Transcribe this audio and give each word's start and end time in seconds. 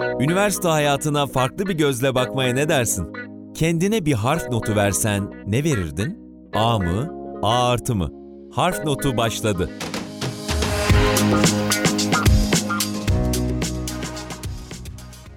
Üniversite 0.00 0.68
hayatına 0.68 1.26
farklı 1.26 1.66
bir 1.66 1.74
gözle 1.74 2.14
bakmaya 2.14 2.54
ne 2.54 2.68
dersin? 2.68 3.12
Kendine 3.54 4.06
bir 4.06 4.12
harf 4.12 4.48
notu 4.50 4.76
versen 4.76 5.44
ne 5.46 5.64
verirdin? 5.64 6.18
A 6.54 6.78
mı? 6.78 7.10
A 7.42 7.68
artı 7.70 7.94
mı? 7.94 8.10
Harf 8.54 8.84
notu 8.84 9.16
başladı. 9.16 9.70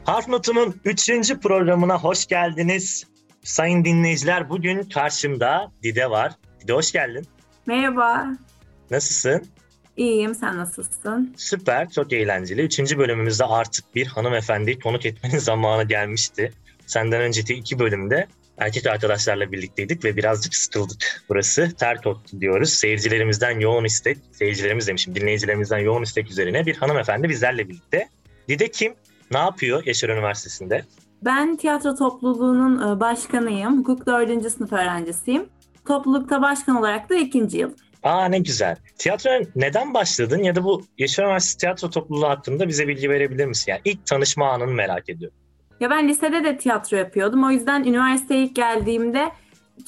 Harf 0.03 0.27
Notu'nun 0.27 0.75
3. 0.85 1.09
programına 1.41 1.99
hoş 1.99 2.25
geldiniz. 2.25 3.03
Sayın 3.43 3.85
dinleyiciler 3.85 4.49
bugün 4.49 4.83
karşımda 4.83 5.71
Dide 5.83 6.09
var. 6.09 6.31
Dide 6.61 6.73
hoş 6.73 6.91
geldin. 6.91 7.27
Merhaba. 7.65 8.27
Nasılsın? 8.91 9.47
İyiyim, 9.97 10.35
sen 10.35 10.57
nasılsın? 10.57 11.33
Süper, 11.37 11.89
çok 11.89 12.13
eğlenceli. 12.13 12.61
Üçüncü 12.61 12.97
bölümümüzde 12.97 13.45
artık 13.45 13.95
bir 13.95 14.07
hanımefendiyi 14.07 14.79
konuk 14.79 15.05
etmenin 15.05 15.37
zamanı 15.39 15.83
gelmişti. 15.83 16.51
Senden 16.85 17.21
önceki 17.21 17.53
iki 17.53 17.79
bölümde 17.79 18.27
erkek 18.57 18.87
arkadaşlarla 18.87 19.51
birlikteydik 19.51 20.05
ve 20.05 20.15
birazcık 20.15 20.55
sıkıldık. 20.55 21.23
Burası 21.29 21.71
ter 21.75 22.01
koktu 22.01 22.41
diyoruz. 22.41 22.69
Seyircilerimizden 22.69 23.59
yoğun 23.59 23.83
istek, 23.83 24.17
seyircilerimiz 24.31 24.87
demişim, 24.87 25.15
dinleyicilerimizden 25.15 25.79
yoğun 25.79 26.03
istek 26.03 26.31
üzerine 26.31 26.65
bir 26.65 26.75
hanımefendi 26.75 27.29
bizlerle 27.29 27.69
birlikte. 27.69 28.09
Dide 28.49 28.71
kim? 28.71 28.93
Ne 29.31 29.37
yapıyor 29.37 29.83
Yaşar 29.85 30.09
Üniversitesi'nde? 30.09 30.85
Ben 31.21 31.55
tiyatro 31.55 31.95
topluluğunun 31.95 32.95
e, 32.95 32.99
başkanıyım. 32.99 33.79
Hukuk 33.79 34.05
4. 34.05 34.51
sınıf 34.51 34.73
öğrencisiyim. 34.73 35.45
Toplulukta 35.87 36.41
başkan 36.41 36.75
olarak 36.75 37.09
da 37.09 37.15
ikinci 37.15 37.57
yıl. 37.57 37.71
Aa 38.03 38.25
ne 38.25 38.39
güzel. 38.39 38.75
Tiyatroya 38.97 39.41
neden 39.55 39.93
başladın 39.93 40.43
ya 40.43 40.55
da 40.55 40.63
bu 40.63 40.83
Yaşar 40.97 41.23
Üniversitesi 41.23 41.57
tiyatro 41.57 41.89
topluluğu 41.89 42.29
hakkında 42.29 42.67
bize 42.67 42.87
bilgi 42.87 43.09
verebilir 43.09 43.45
misin? 43.45 43.71
Yani 43.71 43.81
ilk 43.85 44.05
tanışma 44.05 44.49
anını 44.49 44.71
merak 44.71 45.09
ediyorum. 45.09 45.37
Ya 45.79 45.89
ben 45.89 46.07
lisede 46.09 46.43
de 46.43 46.57
tiyatro 46.57 46.97
yapıyordum. 46.97 47.43
O 47.43 47.51
yüzden 47.51 47.83
üniversiteye 47.83 48.43
ilk 48.43 48.55
geldiğimde 48.55 49.31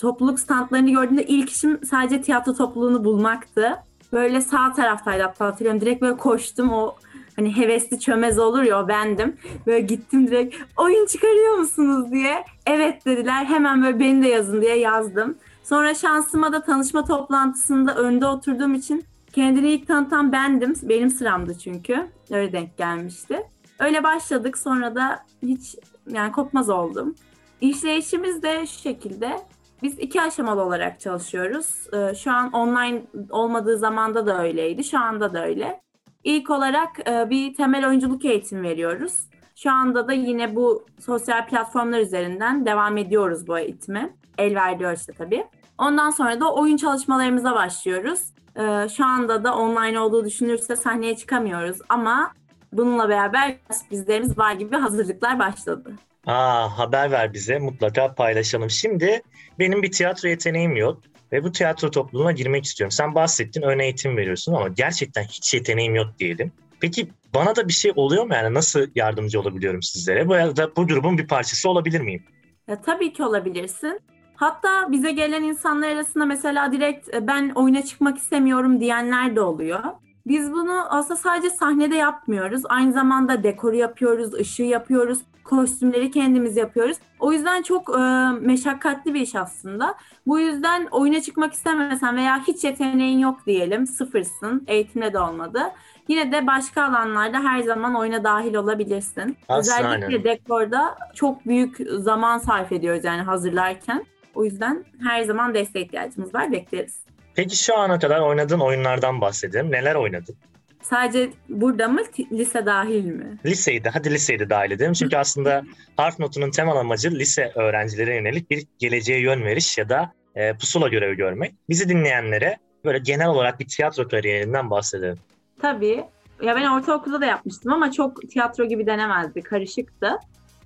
topluluk 0.01 0.39
standlarını 0.39 0.91
gördüğümde 0.91 1.23
ilk 1.25 1.49
işim 1.49 1.85
sadece 1.85 2.21
tiyatro 2.21 2.53
topluluğunu 2.53 3.03
bulmaktı. 3.03 3.75
Böyle 4.13 4.41
sağ 4.41 4.73
taraftaydı 4.73 5.23
hatta 5.23 5.45
hatırlıyorum. 5.45 5.81
Direkt 5.81 6.01
böyle 6.01 6.17
koştum 6.17 6.73
o 6.73 6.95
hani 7.35 7.57
hevesli 7.57 7.99
çömez 7.99 8.39
olur 8.39 8.63
ya 8.63 8.83
o 8.83 8.87
bendim. 8.87 9.37
Böyle 9.67 9.79
gittim 9.79 10.27
direkt 10.27 10.55
oyun 10.77 11.05
çıkarıyor 11.05 11.53
musunuz 11.53 12.11
diye. 12.11 12.43
Evet 12.65 13.05
dediler 13.05 13.45
hemen 13.45 13.83
böyle 13.83 13.99
beni 13.99 14.23
de 14.23 14.27
yazın 14.27 14.61
diye 14.61 14.79
yazdım. 14.79 15.37
Sonra 15.65 15.95
şansıma 15.95 16.53
da 16.53 16.61
tanışma 16.63 17.05
toplantısında 17.05 17.95
önde 17.95 18.25
oturduğum 18.25 18.73
için 18.73 19.05
kendini 19.33 19.71
ilk 19.71 19.87
tanıtan 19.87 20.31
bendim. 20.31 20.73
Benim 20.83 21.09
sıramdı 21.09 21.57
çünkü. 21.57 22.07
Öyle 22.31 22.53
denk 22.53 22.77
gelmişti. 22.77 23.43
Öyle 23.79 24.03
başladık. 24.03 24.57
Sonra 24.57 24.95
da 24.95 25.19
hiç 25.43 25.75
yani 26.09 26.31
kopmaz 26.31 26.69
oldum. 26.69 27.15
İşleyişimiz 27.61 28.43
de 28.43 28.67
şu 28.67 28.79
şekilde. 28.79 29.39
Biz 29.83 29.99
iki 29.99 30.21
aşamalı 30.21 30.61
olarak 30.61 30.99
çalışıyoruz. 30.99 31.67
Ee, 31.93 32.15
şu 32.15 32.31
an 32.31 32.51
online 32.51 33.01
olmadığı 33.29 33.77
zamanda 33.77 34.25
da 34.25 34.43
öyleydi. 34.43 34.83
Şu 34.83 34.99
anda 34.99 35.33
da 35.33 35.45
öyle. 35.45 35.81
İlk 36.23 36.49
olarak 36.49 37.09
e, 37.09 37.29
bir 37.29 37.53
temel 37.53 37.87
oyunculuk 37.87 38.25
eğitimi 38.25 38.61
veriyoruz. 38.61 39.29
Şu 39.55 39.71
anda 39.71 40.07
da 40.07 40.13
yine 40.13 40.55
bu 40.55 40.85
sosyal 40.99 41.47
platformlar 41.47 41.99
üzerinden 41.99 42.65
devam 42.65 42.97
ediyoruz 42.97 43.47
bu 43.47 43.59
eğitime. 43.59 44.09
El 44.37 44.55
verdiği 44.55 44.85
ölçüde 44.85 45.11
tabii. 45.11 45.45
Ondan 45.77 46.09
sonra 46.09 46.39
da 46.39 46.53
oyun 46.53 46.77
çalışmalarımıza 46.77 47.55
başlıyoruz. 47.55 48.21
Ee, 48.55 48.89
şu 48.97 49.05
anda 49.05 49.43
da 49.43 49.55
online 49.55 49.99
olduğu 49.99 50.25
düşünürse 50.25 50.75
sahneye 50.75 51.17
çıkamıyoruz 51.17 51.77
ama 51.89 52.33
bununla 52.73 53.09
beraber 53.09 53.55
bizlerimiz 53.91 54.37
var 54.37 54.53
gibi 54.53 54.75
hazırlıklar 54.75 55.39
başladı. 55.39 55.91
Aa 56.25 56.77
haber 56.77 57.11
ver 57.11 57.33
bize 57.33 57.59
mutlaka 57.59 58.15
paylaşalım. 58.15 58.69
Şimdi 58.69 59.21
benim 59.59 59.83
bir 59.83 59.91
tiyatro 59.91 60.29
yeteneğim 60.29 60.75
yok 60.75 60.99
ve 61.31 61.43
bu 61.43 61.51
tiyatro 61.51 61.91
topluluğuna 61.91 62.31
girmek 62.31 62.65
istiyorum. 62.65 62.91
Sen 62.91 63.15
bahsettin 63.15 63.61
ön 63.61 63.79
eğitim 63.79 64.17
veriyorsun 64.17 64.53
ama 64.53 64.67
gerçekten 64.67 65.23
hiç 65.23 65.53
yeteneğim 65.53 65.95
yok 65.95 66.07
diyelim. 66.19 66.51
Peki 66.79 67.07
bana 67.33 67.55
da 67.55 67.67
bir 67.67 67.73
şey 67.73 67.91
oluyor 67.95 68.25
mu 68.25 68.33
yani 68.33 68.53
nasıl 68.53 68.87
yardımcı 68.95 69.39
olabiliyorum 69.39 69.83
sizlere? 69.83 70.27
Bu 70.27 70.33
da 70.33 70.75
bu 70.75 70.87
grubun 70.87 71.17
bir 71.17 71.27
parçası 71.27 71.69
olabilir 71.69 72.01
miyim? 72.01 72.23
Ya, 72.67 72.81
tabii 72.81 73.13
ki 73.13 73.23
olabilirsin. 73.23 73.99
Hatta 74.35 74.91
bize 74.91 75.11
gelen 75.11 75.43
insanlar 75.43 75.89
arasında 75.89 76.25
mesela 76.25 76.71
direkt 76.71 77.13
e, 77.13 77.27
ben 77.27 77.49
oyuna 77.55 77.81
çıkmak 77.85 78.17
istemiyorum 78.17 78.79
diyenler 78.79 79.35
de 79.35 79.41
oluyor. 79.41 79.83
Biz 80.27 80.51
bunu 80.51 80.85
aslında 80.89 81.15
sadece 81.15 81.49
sahnede 81.49 81.95
yapmıyoruz. 81.95 82.61
Aynı 82.69 82.93
zamanda 82.93 83.43
dekoru 83.43 83.75
yapıyoruz, 83.75 84.33
ışığı 84.33 84.63
yapıyoruz, 84.63 85.19
kostümleri 85.43 86.11
kendimiz 86.11 86.57
yapıyoruz. 86.57 86.97
O 87.19 87.31
yüzden 87.31 87.61
çok 87.61 87.89
e, 87.89 88.01
meşakkatli 88.41 89.13
bir 89.13 89.21
iş 89.21 89.35
aslında. 89.35 89.95
Bu 90.27 90.39
yüzden 90.39 90.87
oyuna 90.91 91.21
çıkmak 91.21 91.53
istemesen 91.53 92.17
veya 92.17 92.43
hiç 92.47 92.63
yeteneğin 92.63 93.19
yok 93.19 93.45
diyelim, 93.45 93.87
sıfırsın, 93.87 94.63
eğitimde 94.67 95.13
de 95.13 95.19
olmadı. 95.19 95.59
Yine 96.07 96.31
de 96.31 96.47
başka 96.47 96.83
alanlarda 96.83 97.39
her 97.43 97.61
zaman 97.61 97.95
oyuna 97.95 98.23
dahil 98.23 98.55
olabilirsin. 98.55 99.37
Aslında 99.49 99.77
Özellikle 99.77 100.23
dekorda 100.23 100.95
çok 101.13 101.45
büyük 101.45 101.77
zaman 101.89 102.37
sarf 102.37 102.71
ediyoruz 102.71 103.03
yani 103.03 103.21
hazırlarken. 103.21 104.05
O 104.35 104.45
yüzden 104.45 104.85
her 105.03 105.23
zaman 105.23 105.53
desteğe 105.53 105.85
ihtiyacımız 105.85 106.35
var, 106.35 106.51
bekleriz. 106.51 107.05
Peki 107.35 107.57
şu 107.57 107.77
ana 107.77 107.99
kadar 107.99 108.19
oynadığın 108.19 108.59
oyunlardan 108.59 109.21
bahsedelim. 109.21 109.71
Neler 109.71 109.95
oynadın? 109.95 110.35
Sadece 110.81 111.29
burada 111.49 111.87
mı, 111.87 112.01
lise 112.31 112.65
dahil 112.65 113.05
mi? 113.05 113.37
Liseydi, 113.45 113.89
hadi 113.89 114.11
liseyi 114.11 114.39
de 114.39 114.49
dahil 114.49 114.71
edelim. 114.71 114.93
Çünkü 114.93 115.17
aslında 115.17 115.63
harf 115.97 116.19
notunun 116.19 116.51
temel 116.51 116.75
amacı 116.75 117.11
lise 117.11 117.51
öğrencilerine 117.55 118.15
yönelik 118.15 118.51
bir 118.51 118.65
geleceğe 118.79 119.19
yön 119.21 119.43
veriş 119.43 119.77
ya 119.77 119.89
da 119.89 120.13
e, 120.35 120.53
pusula 120.53 120.87
görevi 120.87 121.15
görmek. 121.15 121.53
Bizi 121.69 121.89
dinleyenlere 121.89 122.57
böyle 122.85 122.99
genel 122.99 123.27
olarak 123.27 123.59
bir 123.59 123.67
tiyatro 123.67 124.07
kariyerinden 124.07 124.69
bahsedelim. 124.69 125.17
Tabii. 125.61 126.03
Ya 126.41 126.55
ben 126.55 126.69
ortaokulda 126.69 127.21
da 127.21 127.25
yapmıştım 127.25 127.73
ama 127.73 127.91
çok 127.91 128.29
tiyatro 128.29 128.65
gibi 128.65 128.85
denemezdi, 128.85 129.41
karışıktı. 129.41 130.11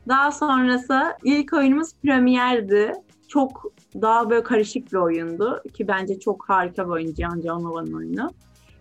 Daha 0.08 0.32
sonrası 0.32 1.14
ilk 1.24 1.54
oyunumuz 1.54 1.90
Premier'di. 2.04 2.92
Çok 3.28 3.72
daha 3.96 4.30
böyle 4.30 4.44
karışık 4.44 4.92
bir 4.92 4.98
oyundu 4.98 5.64
ki 5.74 5.88
bence 5.88 6.20
çok 6.20 6.50
harika 6.50 6.86
bir 6.86 6.92
oyun 6.92 7.14
Cihan 7.14 7.42
Canova'nın 7.42 7.94
oyunu. 7.94 8.32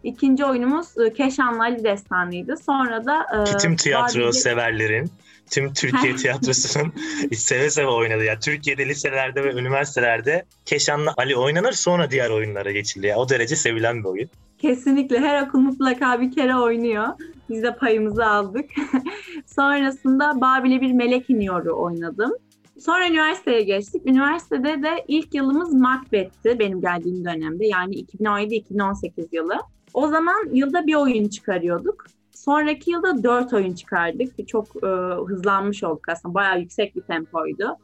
İkinci 0.03 0.45
oyunumuz 0.45 0.87
e, 0.99 1.13
Keşanlı 1.13 1.63
Ali 1.63 1.85
Destanı'ydı. 1.85 2.55
Sonra 2.57 3.05
da 3.07 3.27
e, 3.41 3.45
Ki 3.45 3.57
tüm 3.57 3.77
tiyatro 3.77 4.21
Barbie'li- 4.21 4.33
severlerin, 4.33 5.11
tüm 5.51 5.73
Türkiye 5.73 6.17
tiyatrosunun 6.17 6.93
seve 7.33 7.71
seve 7.71 7.87
oynadı. 7.89 8.25
Yani 8.25 8.39
Türkiye'de 8.41 8.89
liselerde 8.89 9.45
ve 9.45 9.53
üniversitelerde 9.53 10.45
Keşanlı 10.67 11.15
Ali 11.17 11.37
oynanır 11.37 11.73
sonra 11.73 12.11
diğer 12.11 12.31
oyunlara 12.31 12.73
geçiliyor. 12.73 13.17
O 13.17 13.29
derece 13.29 13.57
sevilen 13.57 13.99
bir 13.99 14.09
oyun. 14.09 14.31
Kesinlikle 14.59 15.19
her 15.21 15.43
okul 15.43 15.59
mutlaka 15.59 16.21
bir 16.21 16.33
kere 16.33 16.57
oynuyor. 16.57 17.07
Biz 17.51 17.63
de 17.63 17.77
payımızı 17.77 18.27
aldık. 18.27 18.71
Sonrasında 19.47 20.41
Babil'e 20.41 20.81
bir 20.81 20.93
melek 20.93 21.31
iniyoru 21.31 21.83
oynadım. 21.83 22.33
Sonra 22.79 23.09
üniversiteye 23.09 23.63
geçtik. 23.63 24.03
Üniversitede 24.07 24.83
de 24.83 25.05
ilk 25.09 25.35
yılımız 25.35 25.75
Macbeth'ti 25.75 26.59
benim 26.59 26.81
geldiğim 26.81 27.25
dönemde. 27.25 27.67
Yani 27.67 27.95
2017-2018 27.95 29.29
yılı. 29.33 29.57
O 29.95 30.09
zaman 30.09 30.49
yılda 30.53 30.87
bir 30.87 30.95
oyun 30.95 31.29
çıkarıyorduk. 31.29 32.05
Sonraki 32.33 32.91
yılda 32.91 33.23
dört 33.23 33.53
oyun 33.53 33.75
çıkardık. 33.75 34.49
Çok 34.49 34.67
e, 34.85 34.87
hızlanmış 35.27 35.85
olduk 35.85 36.09
aslında. 36.09 36.35
Bayağı 36.35 36.61
yüksek 36.61 36.97
bir 36.97 37.01
tempoydu. 37.01 37.77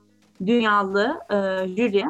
Dünyalı 0.46 1.18
e, 1.30 1.68
jüri 1.68 2.04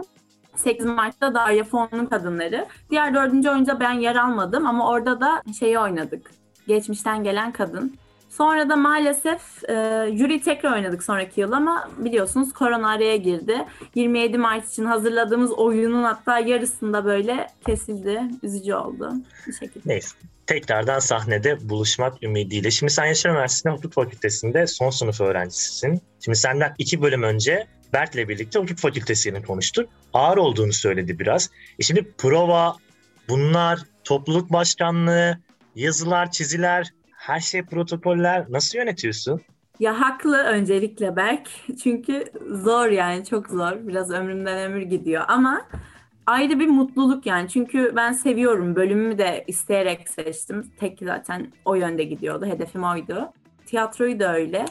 8 0.56 0.86
Mart'ta 0.86 1.34
Darya 1.34 1.64
Fon'un 1.64 2.06
kadınları. 2.06 2.66
Diğer 2.90 3.14
dördüncü 3.14 3.50
oyunda 3.50 3.80
ben 3.80 3.92
yer 3.92 4.16
almadım 4.16 4.66
ama 4.66 4.90
orada 4.90 5.20
da 5.20 5.42
şeyi 5.58 5.78
oynadık. 5.78 6.30
Geçmişten 6.66 7.24
gelen 7.24 7.52
kadın. 7.52 7.94
Sonra 8.36 8.68
da 8.68 8.76
maalesef 8.76 9.64
e, 9.68 9.74
jüri 10.18 10.40
tekrar 10.40 10.72
oynadık 10.72 11.02
sonraki 11.02 11.40
yıl 11.40 11.52
ama 11.52 11.90
biliyorsunuz 11.98 12.52
korona 12.52 12.90
araya 12.90 13.16
girdi. 13.16 13.64
27 13.94 14.38
Mart 14.38 14.68
için 14.68 14.84
hazırladığımız 14.84 15.52
oyunun 15.52 16.02
hatta 16.02 16.38
yarısında 16.38 17.04
böyle 17.04 17.48
kesildi. 17.66 18.22
Üzücü 18.42 18.74
oldu 18.74 19.12
bir 19.46 19.52
şekilde. 19.52 19.88
Neyse. 19.88 20.16
Tekrardan 20.46 20.98
sahnede 20.98 21.68
buluşmak 21.68 22.22
ümidiyle. 22.22 22.70
Şimdi 22.70 22.92
sen 22.92 23.06
Yaşar 23.06 23.30
Üniversitesi'nde 23.30 23.72
Hukuk 23.72 23.92
Fakültesi'nde 23.92 24.66
son 24.66 24.90
sınıf 24.90 25.20
öğrencisisin. 25.20 26.00
Şimdi 26.20 26.38
senden 26.38 26.74
iki 26.78 27.02
bölüm 27.02 27.22
önce 27.22 27.66
Berk'le 27.92 28.28
birlikte 28.28 28.58
Hukuk 28.58 28.78
Fakültesi'ni 28.78 29.42
konuştuk. 29.42 29.88
Ağır 30.12 30.36
olduğunu 30.36 30.72
söyledi 30.72 31.18
biraz. 31.18 31.50
E 31.78 31.82
şimdi 31.82 32.12
prova, 32.18 32.76
bunlar, 33.28 33.80
topluluk 34.04 34.52
başkanlığı, 34.52 35.38
yazılar, 35.76 36.30
çiziler, 36.30 36.92
her 37.26 37.40
şey 37.40 37.62
protokoller 37.62 38.46
nasıl 38.48 38.78
yönetiyorsun? 38.78 39.40
Ya 39.80 40.00
haklı 40.00 40.38
öncelikle 40.38 41.16
Berk. 41.16 41.48
Çünkü 41.82 42.24
zor 42.50 42.86
yani 42.86 43.24
çok 43.24 43.48
zor. 43.48 43.72
Biraz 43.80 44.10
ömrümden 44.10 44.70
ömür 44.70 44.82
gidiyor 44.82 45.24
ama 45.28 45.66
ayrı 46.26 46.60
bir 46.60 46.66
mutluluk 46.66 47.26
yani. 47.26 47.48
Çünkü 47.48 47.92
ben 47.96 48.12
seviyorum. 48.12 48.76
Bölümümü 48.76 49.18
de 49.18 49.44
isteyerek 49.46 50.08
seçtim. 50.08 50.70
Tek 50.80 50.98
zaten 51.02 51.52
o 51.64 51.74
yönde 51.74 52.04
gidiyordu. 52.04 52.46
Hedefim 52.46 52.84
oydu. 52.84 53.32
Tiyatroyu 53.66 54.20
da 54.20 54.34
öyle. 54.34 54.64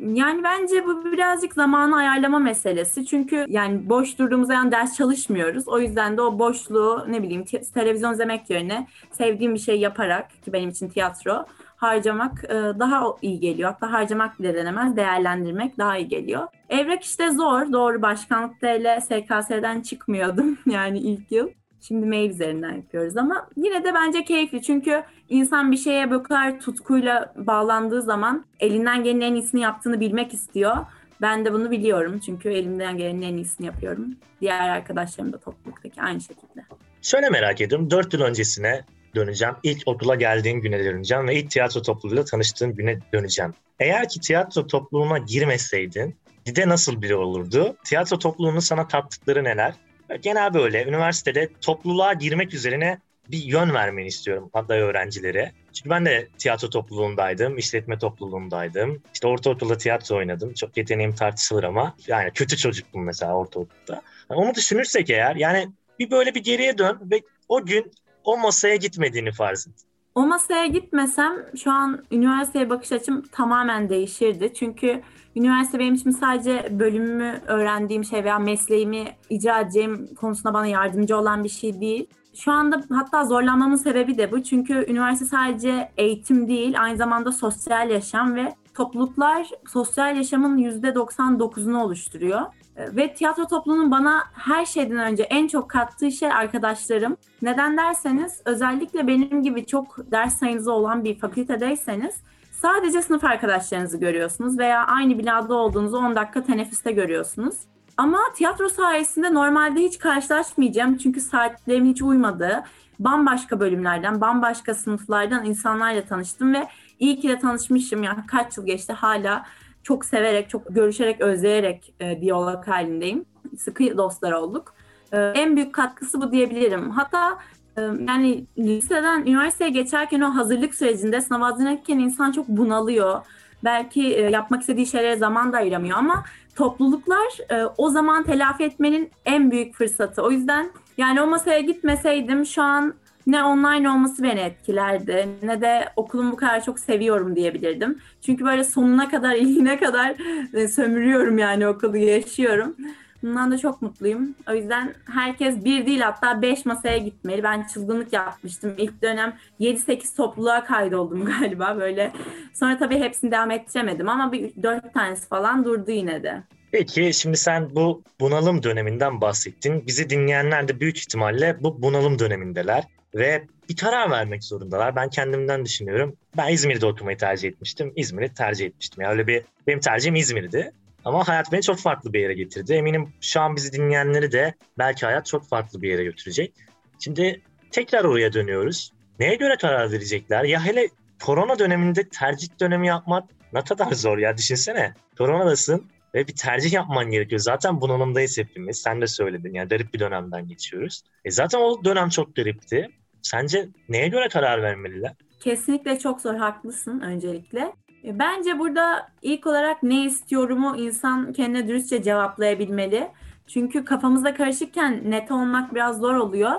Yani 0.00 0.44
bence 0.44 0.84
bu 0.86 1.04
birazcık 1.04 1.54
zamanı 1.54 1.96
ayarlama 1.96 2.38
meselesi. 2.38 3.06
Çünkü 3.06 3.44
yani 3.48 3.88
boş 3.88 4.18
durduğumuz 4.18 4.48
zaman 4.48 4.72
ders 4.72 4.96
çalışmıyoruz. 4.96 5.68
O 5.68 5.78
yüzden 5.78 6.16
de 6.16 6.22
o 6.22 6.38
boşluğu 6.38 7.04
ne 7.08 7.22
bileyim 7.22 7.44
televizyon 7.74 8.12
izlemek 8.12 8.50
yerine 8.50 8.86
sevdiğim 9.10 9.54
bir 9.54 9.60
şey 9.60 9.80
yaparak 9.80 10.42
ki 10.42 10.52
benim 10.52 10.70
için 10.70 10.88
tiyatro 10.88 11.46
harcamak 11.76 12.44
e, 12.44 12.54
daha 12.54 13.04
iyi 13.22 13.40
geliyor. 13.40 13.70
Hatta 13.72 13.92
harcamak 13.92 14.40
bile 14.40 14.54
denemez, 14.54 14.96
değerlendirmek 14.96 15.78
daha 15.78 15.98
iyi 15.98 16.08
geliyor. 16.08 16.48
Evrak 16.68 17.04
işte 17.04 17.30
zor. 17.30 17.72
Doğru 17.72 18.02
başkanlıkta 18.02 18.70
ile 18.70 19.00
SKS'den 19.00 19.80
çıkmıyordum 19.80 20.58
yani 20.66 20.98
ilk 20.98 21.32
yıl. 21.32 21.48
Şimdi 21.80 22.06
mail 22.06 22.30
üzerinden 22.30 22.72
yapıyoruz 22.72 23.16
ama 23.16 23.48
yine 23.56 23.84
de 23.84 23.94
bence 23.94 24.24
keyifli. 24.24 24.62
Çünkü 24.62 25.02
insan 25.28 25.72
bir 25.72 25.76
şeye 25.76 26.10
bu 26.10 26.22
kadar 26.22 26.60
tutkuyla 26.60 27.32
bağlandığı 27.36 28.02
zaman 28.02 28.44
elinden 28.60 29.04
gelenin 29.04 29.20
en 29.20 29.34
iyisini 29.34 29.60
yaptığını 29.60 30.00
bilmek 30.00 30.34
istiyor. 30.34 30.76
Ben 31.20 31.44
de 31.44 31.52
bunu 31.52 31.70
biliyorum 31.70 32.18
çünkü 32.18 32.48
elimden 32.48 32.98
gelenin 32.98 33.22
en 33.22 33.36
iyisini 33.36 33.66
yapıyorum. 33.66 34.16
Diğer 34.40 34.68
arkadaşlarım 34.68 35.32
da 35.32 35.38
topluluktaki 35.38 36.02
aynı 36.02 36.20
şekilde. 36.20 36.64
Şöyle 37.02 37.30
merak 37.30 37.60
ediyorum. 37.60 37.90
Dört 37.90 38.14
yıl 38.14 38.20
öncesine 38.20 38.84
döneceğim. 39.16 39.54
İlk 39.62 39.82
okula 39.86 40.14
geldiğin 40.14 40.60
güne 40.60 40.84
döneceğim 40.84 41.28
ve 41.28 41.34
ilk 41.34 41.50
tiyatro 41.50 41.82
topluluğuyla 41.82 42.24
tanıştığın 42.24 42.74
güne 42.74 42.98
döneceğim. 43.12 43.54
Eğer 43.80 44.08
ki 44.08 44.20
tiyatro 44.20 44.66
topluluğuna 44.66 45.18
girmeseydin 45.18 46.16
Dide 46.46 46.68
nasıl 46.68 47.02
biri 47.02 47.16
olurdu? 47.16 47.76
Tiyatro 47.84 48.18
topluluğunun 48.18 48.60
sana 48.60 48.88
tattıkları 48.88 49.44
neler? 49.44 49.74
Genel 50.20 50.54
böyle 50.54 50.84
üniversitede 50.84 51.48
topluluğa 51.60 52.12
girmek 52.12 52.54
üzerine 52.54 52.98
bir 53.30 53.38
yön 53.38 53.74
vermeni 53.74 54.06
istiyorum 54.06 54.50
aday 54.54 54.80
öğrencilere. 54.80 55.52
Çünkü 55.72 55.90
ben 55.90 56.06
de 56.06 56.28
tiyatro 56.38 56.70
topluluğundaydım, 56.70 57.58
işletme 57.58 57.98
topluluğundaydım. 57.98 59.02
İşte 59.14 59.26
ortaokulda 59.26 59.76
tiyatro 59.76 60.16
oynadım. 60.16 60.54
Çok 60.54 60.76
yeteneğim 60.76 61.14
tartışılır 61.14 61.64
ama 61.64 61.96
yani 62.06 62.30
kötü 62.34 62.56
çocuktum 62.56 63.04
mesela 63.04 63.34
ortaokulda. 63.34 64.02
Yani 64.30 64.40
onu 64.40 64.54
düşünürsek 64.54 65.10
eğer 65.10 65.36
yani 65.36 65.68
bir 65.98 66.10
böyle 66.10 66.34
bir 66.34 66.44
geriye 66.44 66.78
dön 66.78 66.98
ve 67.10 67.20
o 67.48 67.66
gün 67.66 67.92
o 68.26 68.36
masaya 68.36 68.76
gitmediğini 68.76 69.32
farz 69.32 69.68
et. 69.68 69.74
O 70.14 70.26
masaya 70.26 70.66
gitmesem 70.66 71.32
şu 71.56 71.70
an 71.70 72.04
üniversiteye 72.10 72.70
bakış 72.70 72.92
açım 72.92 73.22
tamamen 73.22 73.88
değişirdi. 73.88 74.52
Çünkü 74.54 75.02
üniversite 75.36 75.78
benim 75.78 75.94
için 75.94 76.10
sadece 76.10 76.68
bölümümü 76.78 77.40
öğrendiğim 77.46 78.04
şey 78.04 78.24
veya 78.24 78.38
mesleğimi 78.38 79.04
icra 79.30 79.60
edeceğim 79.60 80.08
konusunda 80.20 80.54
bana 80.54 80.66
yardımcı 80.66 81.16
olan 81.16 81.44
bir 81.44 81.48
şey 81.48 81.80
değil. 81.80 82.06
Şu 82.34 82.52
anda 82.52 82.82
hatta 82.90 83.24
zorlanmamın 83.24 83.76
sebebi 83.76 84.18
de 84.18 84.32
bu. 84.32 84.42
Çünkü 84.42 84.86
üniversite 84.88 85.24
sadece 85.24 85.92
eğitim 85.96 86.48
değil, 86.48 86.82
aynı 86.82 86.96
zamanda 86.96 87.32
sosyal 87.32 87.90
yaşam 87.90 88.34
ve 88.34 88.54
topluluklar 88.74 89.48
sosyal 89.68 90.16
yaşamın 90.16 90.58
%99'unu 90.58 91.82
oluşturuyor. 91.82 92.40
Ve 92.78 93.14
tiyatro 93.14 93.46
topluluğunun 93.46 93.90
bana 93.90 94.24
her 94.32 94.66
şeyden 94.66 94.98
önce 94.98 95.22
en 95.22 95.48
çok 95.48 95.70
kattığı 95.70 96.12
şey 96.12 96.32
arkadaşlarım. 96.32 97.16
Neden 97.42 97.76
derseniz 97.76 98.42
özellikle 98.44 99.06
benim 99.06 99.42
gibi 99.42 99.66
çok 99.66 100.10
ders 100.10 100.38
sayınızı 100.38 100.72
olan 100.72 101.04
bir 101.04 101.18
fakültedeyseniz 101.18 102.14
sadece 102.52 103.02
sınıf 103.02 103.24
arkadaşlarınızı 103.24 103.98
görüyorsunuz 103.98 104.58
veya 104.58 104.86
aynı 104.86 105.18
binada 105.18 105.54
olduğunuzu 105.54 105.96
10 105.96 106.16
dakika 106.16 106.42
teneffüste 106.42 106.92
görüyorsunuz. 106.92 107.56
Ama 107.96 108.18
tiyatro 108.34 108.68
sayesinde 108.68 109.34
normalde 109.34 109.80
hiç 109.80 109.98
karşılaşmayacağım 109.98 110.96
çünkü 110.96 111.20
saatlerimin 111.20 111.90
hiç 111.90 112.02
uymadığı 112.02 112.64
bambaşka 112.98 113.60
bölümlerden, 113.60 114.20
bambaşka 114.20 114.74
sınıflardan 114.74 115.44
insanlarla 115.44 116.04
tanıştım 116.04 116.54
ve 116.54 116.68
iyi 116.98 117.20
ki 117.20 117.28
de 117.28 117.38
tanışmışım. 117.38 118.02
Yani 118.02 118.26
kaç 118.26 118.56
yıl 118.56 118.66
geçti 118.66 118.92
hala 118.92 119.46
çok 119.86 120.04
severek, 120.04 120.50
çok 120.50 120.74
görüşerek, 120.74 121.20
özleyerek 121.20 121.94
e, 122.00 122.20
diyalog 122.20 122.68
halindeyim. 122.68 123.24
Sıkı 123.58 123.96
dostlar 123.98 124.32
olduk. 124.32 124.74
E, 125.12 125.18
en 125.18 125.56
büyük 125.56 125.74
katkısı 125.74 126.20
bu 126.20 126.32
diyebilirim. 126.32 126.90
Hatta 126.90 127.38
e, 127.76 127.80
yani 127.80 128.44
liseden 128.58 129.20
üniversiteye 129.20 129.70
geçerken 129.70 130.20
o 130.20 130.34
hazırlık 130.34 130.74
sürecinde 130.74 131.20
sınav 131.20 131.40
hazırlanırken 131.40 131.98
insan 131.98 132.32
çok 132.32 132.48
bunalıyor. 132.48 133.20
Belki 133.64 134.14
e, 134.14 134.20
yapmak 134.20 134.60
istediği 134.60 134.86
şeylere 134.86 135.16
zaman 135.16 135.52
da 135.52 135.56
ayıramıyor 135.56 135.98
ama 135.98 136.24
topluluklar 136.56 137.50
e, 137.50 137.64
o 137.76 137.90
zaman 137.90 138.22
telafi 138.22 138.64
etmenin 138.64 139.10
en 139.24 139.50
büyük 139.50 139.74
fırsatı. 139.74 140.22
O 140.22 140.30
yüzden 140.30 140.70
yani 140.98 141.22
o 141.22 141.26
masaya 141.26 141.60
gitmeseydim 141.60 142.46
şu 142.46 142.62
an 142.62 142.94
ne 143.26 143.44
online 143.44 143.90
olması 143.90 144.22
beni 144.22 144.40
etkilerdi 144.40 145.28
ne 145.42 145.60
de 145.60 145.88
okulumu 145.96 146.32
bu 146.32 146.36
kadar 146.36 146.64
çok 146.64 146.78
seviyorum 146.78 147.36
diyebilirdim. 147.36 147.98
Çünkü 148.22 148.44
böyle 148.44 148.64
sonuna 148.64 149.08
kadar, 149.08 149.34
iliğine 149.36 149.78
kadar 149.78 150.14
e, 150.54 150.68
sömürüyorum 150.68 151.38
yani 151.38 151.68
okulu 151.68 151.96
yaşıyorum. 151.96 152.76
Bundan 153.22 153.50
da 153.50 153.58
çok 153.58 153.82
mutluyum. 153.82 154.34
O 154.50 154.54
yüzden 154.54 154.94
herkes 155.04 155.64
bir 155.64 155.86
değil 155.86 156.00
hatta 156.00 156.42
beş 156.42 156.66
masaya 156.66 156.98
gitmeli. 156.98 157.42
Ben 157.42 157.66
çılgınlık 157.66 158.12
yapmıştım. 158.12 158.74
İlk 158.78 159.02
dönem 159.02 159.36
7-8 159.60 160.16
topluluğa 160.16 160.64
kaydoldum 160.64 161.24
galiba 161.40 161.76
böyle. 161.76 162.12
Sonra 162.54 162.78
tabii 162.78 162.98
hepsini 162.98 163.30
devam 163.30 163.50
ettiremedim 163.50 164.08
ama 164.08 164.32
bir 164.32 164.62
dört 164.62 164.94
tanesi 164.94 165.28
falan 165.28 165.64
durdu 165.64 165.90
yine 165.90 166.22
de. 166.22 166.42
Peki 166.72 167.14
şimdi 167.14 167.36
sen 167.36 167.74
bu 167.76 168.02
bunalım 168.20 168.62
döneminden 168.62 169.20
bahsettin. 169.20 169.86
Bizi 169.86 170.10
dinleyenler 170.10 170.68
de 170.68 170.80
büyük 170.80 170.98
ihtimalle 170.98 171.56
bu 171.62 171.82
bunalım 171.82 172.18
dönemindeler 172.18 172.84
ve 173.14 173.46
bir 173.68 173.76
karar 173.76 174.10
vermek 174.10 174.44
zorundalar. 174.44 174.96
Ben 174.96 175.10
kendimden 175.10 175.64
düşünüyorum. 175.64 176.16
Ben 176.36 176.52
İzmir'de 176.52 176.86
okumayı 176.86 177.18
tercih 177.18 177.48
etmiştim. 177.48 177.92
İzmir'i 177.96 178.34
tercih 178.34 178.66
etmiştim. 178.66 179.02
Yani 179.02 179.12
öyle 179.12 179.26
bir 179.26 179.42
benim 179.66 179.80
tercihim 179.80 180.14
İzmir'di. 180.14 180.72
Ama 181.04 181.28
hayat 181.28 181.52
beni 181.52 181.62
çok 181.62 181.78
farklı 181.78 182.12
bir 182.12 182.20
yere 182.20 182.34
getirdi. 182.34 182.72
Eminim 182.72 183.12
şu 183.20 183.40
an 183.40 183.56
bizi 183.56 183.72
dinleyenleri 183.72 184.32
de 184.32 184.54
belki 184.78 185.06
hayat 185.06 185.26
çok 185.26 185.48
farklı 185.48 185.82
bir 185.82 185.88
yere 185.88 186.04
götürecek. 186.04 186.54
Şimdi 186.98 187.40
tekrar 187.70 188.04
oraya 188.04 188.32
dönüyoruz. 188.32 188.92
Neye 189.18 189.34
göre 189.34 189.56
karar 189.56 189.92
verecekler? 189.92 190.44
Ya 190.44 190.64
hele 190.64 190.88
korona 191.22 191.58
döneminde 191.58 192.08
tercih 192.08 192.48
dönemi 192.60 192.86
yapmak 192.86 193.24
ne 193.52 193.64
kadar 193.64 193.92
zor 193.92 194.18
ya 194.18 194.36
düşünsene. 194.36 194.94
Koronadasın 195.18 195.86
ve 196.14 196.28
bir 196.28 196.34
tercih 196.34 196.72
yapman 196.72 197.10
gerekiyor. 197.10 197.40
Zaten 197.40 197.80
bunalımdayız 197.80 198.38
hepimiz. 198.38 198.78
Sen 198.78 199.00
de 199.00 199.06
söyledin 199.06 199.54
yani 199.54 199.68
garip 199.68 199.94
bir 199.94 199.98
dönemden 199.98 200.48
geçiyoruz. 200.48 201.02
E 201.24 201.30
zaten 201.30 201.60
o 201.60 201.84
dönem 201.84 202.08
çok 202.08 202.36
garipti. 202.36 202.90
Sence 203.22 203.68
neye 203.88 204.08
göre 204.08 204.28
karar 204.28 204.62
vermeliler? 204.62 205.12
Kesinlikle 205.40 205.98
çok 205.98 206.20
zor, 206.20 206.34
haklısın 206.34 207.00
öncelikle. 207.00 207.72
E, 208.04 208.18
bence 208.18 208.58
burada 208.58 209.08
ilk 209.22 209.46
olarak 209.46 209.82
ne 209.82 210.04
istiyorumu 210.04 210.76
insan 210.76 211.32
kendine 211.32 211.68
dürüstçe 211.68 212.02
cevaplayabilmeli. 212.02 213.08
Çünkü 213.46 213.84
kafamızda 213.84 214.34
karışıkken 214.34 215.10
net 215.10 215.30
olmak 215.30 215.74
biraz 215.74 215.98
zor 215.98 216.14
oluyor. 216.14 216.52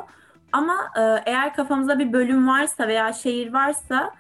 Ama 0.52 0.76
e, 0.98 1.02
eğer 1.32 1.56
kafamızda 1.56 2.00
bir 2.00 2.14
bölüm 2.14 2.48
varsa 2.48 2.88
veya 2.88 3.14
şehir 3.14 3.54
varsa 3.54 4.14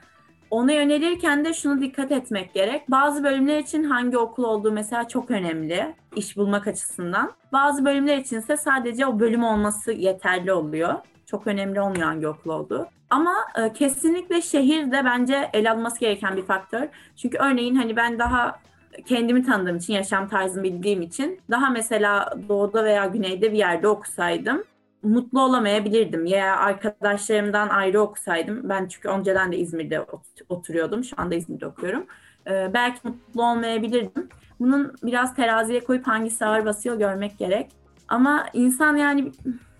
ona 0.52 0.72
yönelirken 0.72 1.46
de 1.46 1.54
şunu 1.54 1.82
dikkat 1.82 2.12
etmek 2.12 2.54
gerek. 2.54 2.92
Bazı 2.92 3.24
bölümler 3.24 3.60
için 3.60 3.84
hangi 3.84 4.18
okul 4.18 4.44
olduğu 4.44 4.72
mesela 4.72 5.08
çok 5.08 5.32
önemli 5.32 5.96
iş 6.16 6.38
bulmak 6.38 6.68
açısından. 6.68 7.32
Bazı 7.54 7.86
bölümler 7.86 8.18
için 8.18 8.40
ise 8.40 8.58
sadece 8.58 9.06
o 9.06 9.20
bölüm 9.20 9.44
olması 9.44 9.92
yeterli 9.92 10.52
oluyor. 10.54 10.94
Çok 11.26 11.48
önemli 11.48 11.82
olmuyor 11.82 12.04
hangi 12.04 12.28
okul 12.28 12.50
olduğu. 12.50 12.88
Ama 13.10 13.36
e, 13.58 13.74
kesinlikle 13.74 14.42
şehir 14.42 14.92
de 14.92 15.06
bence 15.06 15.50
el 15.54 15.72
alması 15.72 16.00
gereken 16.00 16.38
bir 16.38 16.46
faktör. 16.46 16.88
Çünkü 17.16 17.38
örneğin 17.38 17.76
hani 17.76 17.96
ben 17.96 18.20
daha 18.20 18.60
kendimi 19.06 19.46
tanıdığım 19.46 19.78
için, 19.78 19.94
yaşam 19.94 20.28
tarzımı 20.30 20.64
bildiğim 20.64 21.02
için 21.02 21.40
daha 21.52 21.70
mesela 21.70 22.38
doğuda 22.50 22.84
veya 22.84 23.06
güneyde 23.06 23.52
bir 23.52 23.58
yerde 23.58 23.88
okusaydım 23.88 24.64
mutlu 25.04 25.42
olamayabilirdim. 25.42 26.26
Ya 26.26 26.58
arkadaşlarımdan 26.58 27.70
ayrı 27.70 28.02
okusaydım. 28.02 28.70
Ben 28.70 28.88
çünkü 28.88 29.08
önceden 29.08 29.52
de 29.52 29.58
İzmir'de 29.58 30.06
oturuyordum. 30.50 31.04
Şu 31.04 31.16
anda 31.18 31.36
İzmir'de 31.36 31.68
okuyorum. 31.68 32.06
Ee, 32.48 32.72
belki 32.74 33.00
mutlu 33.04 33.46
olmayabilirdim. 33.46 34.30
Bunun 34.60 34.94
biraz 35.04 35.36
teraziye 35.36 35.84
koyup 35.84 36.08
hangisi 36.08 36.46
ağır 36.46 36.66
basıyor 36.66 37.00
görmek 37.00 37.38
gerek. 37.38 37.72
Ama 38.08 38.46
insan 38.54 38.96
yani 38.96 39.32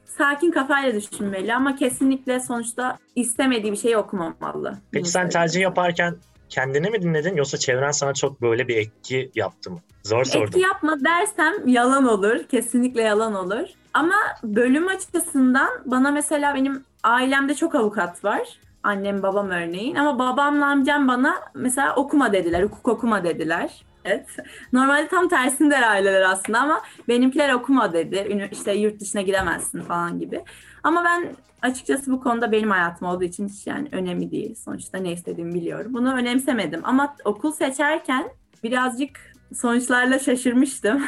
sakin 0.06 0.52
kafayla 0.52 0.94
düşünmeli 0.94 1.56
ama 1.56 1.76
kesinlikle 1.76 2.40
sonuçta 2.40 2.98
istemediği 3.16 3.72
bir 3.72 3.78
şeyi 3.78 3.98
okumamalı. 3.98 4.78
Peki 4.92 5.10
sen 5.10 5.30
tercih 5.30 5.62
yaparken 5.62 6.16
kendini 6.50 6.90
mi 6.90 7.02
dinledin 7.02 7.36
yoksa 7.36 7.58
çevren 7.58 7.92
sana 7.92 8.14
çok 8.14 8.42
böyle 8.42 8.68
bir 8.68 8.78
etki 8.78 9.32
yaptı 9.36 9.72
mı? 9.72 9.80
Zor 10.04 10.24
sordum. 10.24 10.48
Etki 10.48 10.60
yapma 10.60 10.98
dersem 11.06 11.68
yalan 11.68 12.08
olur. 12.08 12.44
Kesinlikle 12.52 13.02
yalan 13.02 13.34
olur. 13.34 13.68
Ama 13.94 14.16
bölüm 14.44 14.88
açısından 14.88 15.70
bana 15.86 16.12
mesela 16.12 16.56
benim 16.56 16.84
ailemde 17.04 17.56
çok 17.56 17.76
avukat 17.76 18.24
var. 18.24 18.60
Annem 18.84 19.24
babam 19.24 19.50
örneğin 19.50 19.96
ama 19.96 20.20
babamla 20.20 20.66
amcam 20.66 21.08
bana 21.08 21.36
mesela 21.54 21.96
okuma 21.96 22.34
dediler, 22.34 22.64
hukuk 22.64 22.88
okuma 22.88 23.24
dediler. 23.24 23.86
Evet. 24.08 24.28
Normalde 24.74 25.08
tam 25.08 25.28
tersindeler 25.28 25.84
aileler 25.84 26.22
aslında 26.22 26.60
ama 26.60 26.82
benimkiler 27.08 27.54
okuma 27.54 27.94
dedi. 27.94 28.50
İşte 28.52 28.74
yurt 28.74 29.00
dışına 29.00 29.22
gidemezsin 29.22 29.82
falan 29.82 30.20
gibi. 30.20 30.44
Ama 30.84 31.04
ben 31.04 31.36
açıkçası 31.62 32.12
bu 32.12 32.22
konuda 32.22 32.52
benim 32.52 32.72
hayatım 32.72 33.08
olduğu 33.08 33.24
için 33.24 33.48
hiç 33.48 33.68
yani 33.68 33.90
önemli 33.92 34.32
değil. 34.32 34.56
Sonuçta 34.56 34.98
ne 34.98 35.12
istediğimi 35.12 35.54
biliyorum. 35.54 35.94
Bunu 35.94 36.14
önemsemedim. 36.14 36.82
Ama 36.84 37.16
okul 37.26 37.52
seçerken 37.52 38.30
birazcık 38.64 39.34
sonuçlarla 39.54 40.20
şaşırmıştım. 40.20 41.04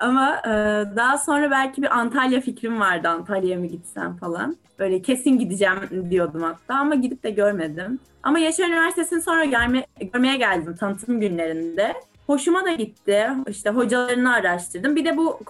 Ama 0.00 0.42
e, 0.44 0.50
daha 0.96 1.18
sonra 1.18 1.50
belki 1.50 1.82
bir 1.82 1.98
Antalya 1.98 2.40
fikrim 2.40 2.80
vardı. 2.80 3.08
Antalya'ya 3.08 3.58
mı 3.58 3.66
gitsem 3.66 4.16
falan. 4.16 4.56
Böyle 4.78 5.02
kesin 5.02 5.38
gideceğim 5.38 6.10
diyordum 6.10 6.42
hatta 6.42 6.74
ama 6.74 6.94
gidip 6.94 7.22
de 7.22 7.30
görmedim. 7.30 7.98
Ama 8.22 8.38
Yaşar 8.38 8.68
Üniversitesi'ni 8.68 9.22
sonra 9.22 9.44
görme, 9.44 9.86
görmeye 10.12 10.36
geldim 10.36 10.76
tanıtım 10.76 11.20
günlerinde. 11.20 11.94
Hoşuma 12.26 12.64
da 12.64 12.72
gitti. 12.72 13.28
İşte 13.48 13.70
hocalarını 13.70 14.34
araştırdım. 14.34 14.96
Bir 14.96 15.04
de 15.04 15.16
bu 15.16 15.40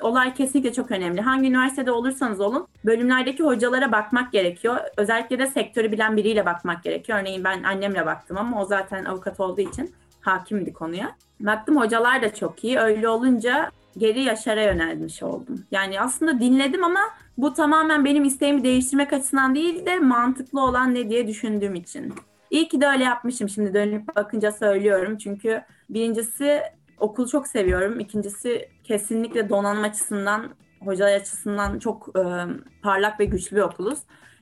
olay 0.00 0.34
kesinlikle 0.34 0.72
çok 0.72 0.90
önemli. 0.90 1.20
Hangi 1.20 1.48
üniversitede 1.48 1.92
olursanız 1.92 2.40
olun 2.40 2.66
bölümlerdeki 2.84 3.42
hocalara 3.42 3.92
bakmak 3.92 4.32
gerekiyor. 4.32 4.76
Özellikle 4.96 5.38
de 5.38 5.46
sektörü 5.46 5.92
bilen 5.92 6.16
biriyle 6.16 6.46
bakmak 6.46 6.84
gerekiyor. 6.84 7.18
Örneğin 7.18 7.44
ben 7.44 7.62
annemle 7.62 8.06
baktım 8.06 8.36
ama 8.36 8.62
o 8.62 8.64
zaten 8.64 9.04
avukat 9.04 9.40
olduğu 9.40 9.60
için 9.60 9.94
hakimdi 10.20 10.72
konuya. 10.72 11.16
Baktım 11.40 11.76
hocalar 11.76 12.22
da 12.22 12.34
çok 12.34 12.64
iyi. 12.64 12.78
Öyle 12.78 13.08
olunca 13.08 13.70
geri 13.98 14.22
Yaşar'a 14.22 14.62
yönelmiş 14.62 15.22
oldum. 15.22 15.64
Yani 15.70 16.00
aslında 16.00 16.40
dinledim 16.40 16.84
ama 16.84 17.00
bu 17.38 17.52
tamamen 17.52 18.04
benim 18.04 18.24
isteğimi 18.24 18.64
değiştirmek 18.64 19.12
açısından 19.12 19.54
değil 19.54 19.86
de 19.86 19.98
mantıklı 19.98 20.60
olan 20.60 20.94
ne 20.94 21.10
diye 21.10 21.28
düşündüğüm 21.28 21.74
için. 21.74 22.14
İyi 22.50 22.68
ki 22.68 22.80
de 22.80 22.86
öyle 22.86 23.04
yapmışım 23.04 23.48
şimdi 23.48 23.74
dönüp 23.74 24.16
bakınca 24.16 24.52
söylüyorum. 24.52 25.18
Çünkü 25.18 25.62
birincisi 25.90 26.62
okulu 26.98 27.28
çok 27.28 27.46
seviyorum. 27.46 28.00
İkincisi 28.00 28.68
kesinlikle 28.84 29.48
donanım 29.48 29.82
açısından, 29.82 30.50
hocalar 30.80 31.14
açısından 31.14 31.78
çok 31.78 32.08
e, 32.18 32.22
parlak 32.82 33.20
ve 33.20 33.24
güçlü 33.24 33.56
bir 33.56 33.62
okuluz. 33.62 33.98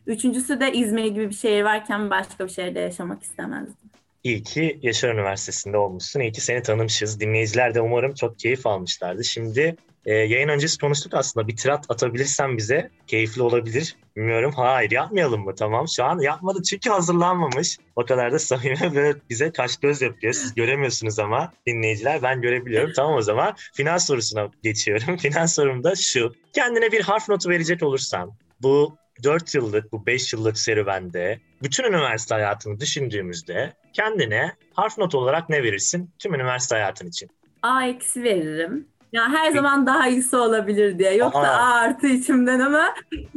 Üçüncüsü 0.07 0.61
de 0.61 0.73
İzmir 0.73 1.05
gibi 1.05 1.29
bir 1.29 1.35
şehir 1.35 1.63
varken 1.63 2.11
başka 2.11 2.45
bir 2.45 2.51
şehirde 2.51 2.81
yaşamak 2.81 3.23
istemezdim. 3.23 3.90
İyi 4.25 4.43
ki 4.43 4.79
Yaşar 4.83 5.15
Üniversitesi'nde 5.15 5.77
olmuşsun. 5.77 6.21
İyi 6.21 6.33
ki 6.33 6.41
seni 6.41 6.63
tanımışız. 6.63 7.21
Dinleyiciler 7.21 7.75
de 7.75 7.81
umarım 7.81 8.15
çok 8.15 8.39
keyif 8.39 8.67
almışlardı. 8.67 9.25
Şimdi 9.25 9.77
e, 10.07 10.15
yayın 10.15 10.49
öncesi 10.49 10.79
konuştuk 10.79 11.15
aslında. 11.15 11.49
Bir 11.49 11.57
tirat 11.57 11.85
atabilirsen 11.89 12.57
bize 12.57 12.91
keyifli 13.07 13.43
olabilir. 13.43 13.97
Bilmiyorum. 14.17 14.53
Hayır 14.57 14.91
yapmayalım 14.91 15.45
mı? 15.45 15.55
Tamam. 15.55 15.89
Şu 15.89 16.05
an 16.05 16.19
yapmadı 16.19 16.63
çünkü 16.63 16.91
hazırlanmamış. 16.91 17.79
O 17.97 18.05
kadar 18.05 18.33
da 18.33 18.39
samimi 18.39 18.95
ve 18.95 19.15
bize 19.31 19.53
kaş 19.53 19.77
göz 19.77 20.03
yapıyor. 20.03 20.33
Siz 20.33 20.55
göremiyorsunuz 20.55 21.19
ama 21.19 21.53
dinleyiciler 21.67 22.23
ben 22.23 22.41
görebiliyorum. 22.41 22.93
Tamam 22.97 23.15
o 23.15 23.23
zaman 23.23 23.55
final 23.73 23.99
sorusuna 23.99 24.51
geçiyorum. 24.63 25.17
Final 25.23 25.47
sorum 25.47 25.85
da 25.85 25.95
şu. 25.95 26.33
Kendine 26.53 26.93
bir 26.93 27.01
harf 27.01 27.29
notu 27.29 27.49
verecek 27.51 27.83
olursan 27.83 28.33
bu 28.63 28.97
4 29.25 29.55
yıllık, 29.55 29.93
bu 29.93 30.07
5 30.07 30.33
yıllık 30.33 30.59
serüvende 30.59 31.41
bütün 31.63 31.85
üniversite 31.85 32.35
hayatını 32.35 32.81
düşündüğümüzde 32.81 33.73
kendine 33.93 34.53
harf 34.75 34.99
not 34.99 35.15
olarak 35.15 35.49
ne 35.49 35.63
verirsin 35.63 36.11
tüm 36.19 36.35
üniversite 36.35 36.75
hayatın 36.75 37.07
için? 37.07 37.31
A 37.63 37.87
eksi 37.87 38.23
veririm. 38.23 38.87
Ya 39.13 39.29
her 39.29 39.53
zaman 39.53 39.87
daha 39.87 40.09
iyisi 40.09 40.37
olabilir 40.37 40.99
diye. 40.99 41.15
Yoksa 41.15 41.39
Aa, 41.39 41.57
A 41.57 41.75
artı 41.75 42.07
içimden 42.07 42.61
ama 42.61 42.95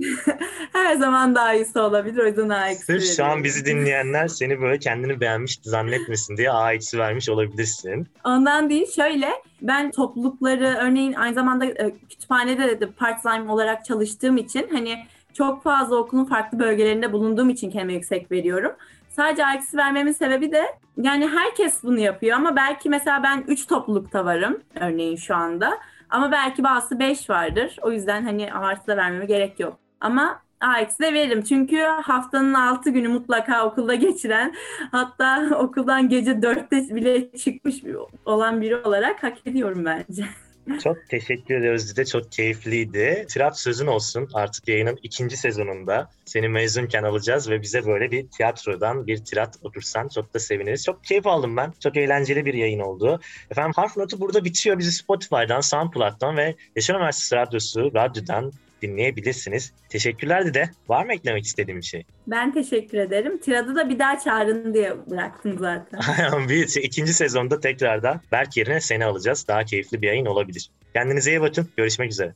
her 0.74 0.96
zaman 0.96 1.36
daha 1.36 1.54
iyisi 1.54 1.80
olabilir. 1.80 2.18
O 2.18 2.26
yüzden 2.26 2.50
A 2.50 2.70
eksi 2.70 2.86
Sırf 2.86 3.16
şu 3.18 3.26
an 3.26 3.44
bizi 3.44 3.66
dinleyenler 3.66 4.28
seni 4.28 4.62
böyle 4.62 4.80
kendini 4.80 5.22
beğenmiş 5.22 5.60
zannetmesin 5.64 6.38
diye 6.38 6.52
A 6.52 6.74
eksi 6.74 6.98
vermiş 6.98 7.30
olabilirsin. 7.30 8.08
Ondan 8.24 8.70
değil 8.70 8.92
şöyle 8.96 9.30
ben 9.62 9.92
toplulukları 9.92 10.78
örneğin 10.82 11.14
aynı 11.14 11.34
zamanda 11.36 11.66
e, 11.66 11.96
kütüphanede 12.10 12.82
de 12.82 12.92
part-time 12.92 13.52
olarak 13.52 13.86
çalıştığım 13.86 14.38
için 14.38 14.70
hani 14.72 15.06
çok 15.34 15.64
fazla 15.64 15.96
okulun 15.96 16.26
farklı 16.26 16.60
bölgelerinde 16.60 17.14
bulunduğum 17.14 17.50
için 17.50 17.72
kendime 17.72 17.94
yüksek 17.94 18.32
veriyorum. 18.32 18.72
Sadece 19.10 19.44
eksi 19.56 19.78
vermemin 19.78 20.12
sebebi 20.12 20.52
de 20.52 20.66
yani 20.98 21.28
herkes 21.28 21.84
bunu 21.84 22.00
yapıyor 22.00 22.38
ama 22.38 22.56
belki 22.56 22.90
mesela 22.90 23.24
ben 23.24 23.44
3 23.48 23.68
toplulukta 23.68 24.26
varım 24.26 24.64
örneğin 24.76 25.16
şu 25.16 25.36
anda. 25.36 25.78
Ama 26.10 26.32
belki 26.32 26.64
bazı 26.64 27.00
5 27.00 27.30
vardır. 27.30 27.78
O 27.82 27.92
yüzden 27.92 28.24
hani 28.24 28.54
artı 28.54 28.88
da 28.88 28.98
vermeme 28.98 29.26
gerek 29.26 29.60
yok. 29.60 29.78
Ama 30.02 30.42
eksi 30.82 31.00
de 31.00 31.14
veririm. 31.14 31.42
Çünkü 31.42 31.78
haftanın 31.82 32.54
6 32.54 32.90
günü 32.90 33.08
mutlaka 33.08 33.66
okulda 33.66 33.96
geçiren 33.96 34.54
hatta 34.92 35.50
okuldan 35.60 36.10
gece 36.10 36.32
4'te 36.32 36.96
bile 36.96 37.38
çıkmış 37.38 37.84
olan 38.26 38.62
biri 38.62 38.76
olarak 38.76 39.24
hak 39.24 39.48
ediyorum 39.48 39.86
bence. 39.86 40.26
Çok 40.84 41.10
teşekkür 41.10 41.56
ediyoruz 41.56 41.92
Dide. 41.92 42.06
Çok 42.06 42.32
keyifliydi. 42.32 43.26
Tirat 43.30 43.60
sözün 43.60 43.88
olsun. 43.88 44.30
Artık 44.34 44.68
yayının 44.68 45.00
ikinci 45.04 45.38
sezonunda 45.38 46.10
seni 46.26 46.50
mezunken 46.50 47.04
alacağız 47.04 47.50
ve 47.50 47.62
bize 47.62 47.86
böyle 47.86 48.12
bir 48.12 48.28
tiyatrodan 48.28 49.08
bir 49.08 49.18
tirat 49.18 49.58
otursan 49.62 50.08
çok 50.08 50.34
da 50.34 50.40
seviniriz. 50.40 50.86
Çok 50.86 51.04
keyif 51.04 51.28
aldım 51.28 51.58
ben. 51.58 51.74
Çok 51.80 51.98
eğlenceli 51.98 52.46
bir 52.46 52.54
yayın 52.54 52.80
oldu. 52.80 53.20
Efendim 53.52 53.74
Harf 53.76 53.98
Notu 53.98 54.20
burada 54.20 54.44
bitiyor. 54.44 54.78
Bizi 54.78 54.92
Spotify'dan, 54.92 55.62
SoundCloud'dan 55.62 56.38
ve 56.38 56.56
Yaşar 56.76 56.96
Üniversitesi 56.96 57.36
Radyosu, 57.36 57.92
radyodan 57.94 58.52
dinleyebilirsiniz. 58.84 59.74
Teşekkürler 59.90 60.54
de. 60.54 60.70
Var 60.88 61.06
mı 61.06 61.14
eklemek 61.14 61.46
istediğim 61.46 61.80
bir 61.80 61.86
şey? 61.86 62.06
Ben 62.28 62.54
teşekkür 62.54 62.98
ederim. 62.98 63.38
Tiradı 63.38 63.76
da 63.76 63.90
bir 63.90 64.00
daha 64.00 64.20
çağırın 64.20 64.74
diye 64.74 64.94
bıraktım 65.10 65.58
zaten. 65.60 66.00
bir, 66.50 66.82
ikinci 66.84 67.14
sezonda 67.14 67.60
tekrardan 67.60 68.22
Berk 68.32 68.58
yerine 68.58 68.82
seni 68.82 69.06
alacağız. 69.06 69.46
Daha 69.48 69.64
keyifli 69.64 70.02
bir 70.02 70.08
yayın 70.08 70.26
olabilir. 70.26 70.70
Kendinize 70.94 71.32
iyi 71.32 71.42
bakın. 71.42 71.70
Görüşmek 71.78 72.12
üzere. 72.12 72.34